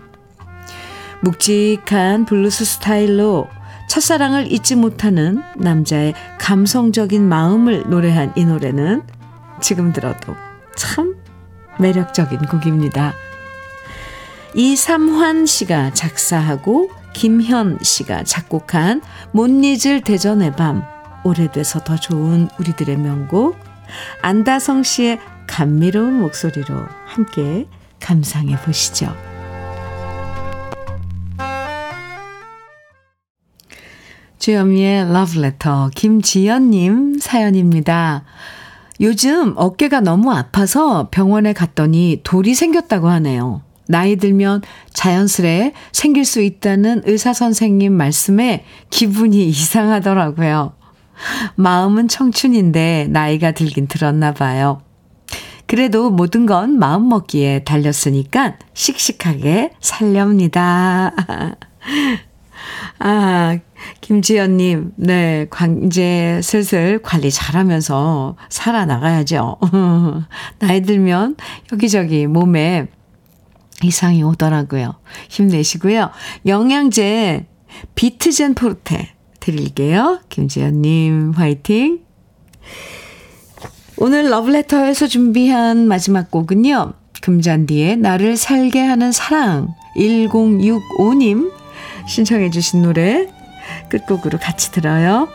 [1.21, 3.49] 묵직한 블루스 스타일로
[3.89, 9.03] 첫사랑을 잊지 못하는 남자의 감성적인 마음을 노래한 이 노래는
[9.61, 10.35] 지금 들어도
[10.77, 11.17] 참
[11.81, 13.15] 매력적인 곡입니다.
[14.61, 20.83] 이삼환 씨가 작사하고 김현 씨가 작곡한 못 잊을 대전의 밤
[21.23, 23.57] 오래돼서 더 좋은 우리들의 명곡
[24.21, 26.75] 안다성 씨의 감미로운 목소리로
[27.07, 27.69] 함께
[28.01, 29.15] 감상해 보시죠.
[34.41, 38.25] 주현미의 러브레터 김지연님 사연입니다.
[39.01, 43.68] 요즘 어깨가 너무 아파서 병원에 갔더니 돌이 생겼다고 하네요.
[43.89, 44.63] 나이 들면
[44.93, 50.75] 자연스레 생길 수 있다는 의사 선생님 말씀에 기분이 이상하더라고요.
[51.57, 54.83] 마음은 청춘인데 나이가 들긴 들었나 봐요.
[55.67, 61.13] 그래도 모든 건 마음 먹기에 달렸으니까 씩씩하게 살렵니다.
[63.01, 63.59] 아,
[64.01, 69.59] 김지연님, 네, 관, 이제 슬슬 관리 잘하면서 살아나가야죠.
[70.59, 71.37] 나이 들면
[71.73, 72.89] 여기저기 몸에
[73.83, 74.95] 이상이 오더라고요.
[75.29, 76.11] 힘내시고요.
[76.47, 77.47] 영양제
[77.95, 80.21] 비트젠 포르테 드릴게요.
[80.29, 82.01] 김지연님, 화이팅!
[83.97, 86.93] 오늘 러브레터에서 준비한 마지막 곡은요.
[87.21, 91.51] 금잔디의 나를 살게 하는 사랑 1065님
[92.07, 93.27] 신청해 주신 노래
[93.89, 95.29] 끝곡으로 같이 들어요.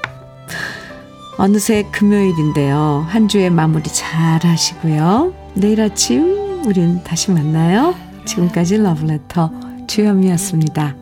[1.37, 3.05] 어느새 금요일인데요.
[3.09, 5.33] 한 주의 마무리 잘 하시고요.
[5.55, 7.95] 내일 아침 우린 다시 만나요.
[8.25, 9.51] 지금까지 러브레터
[9.87, 10.95] 주현미였습니다.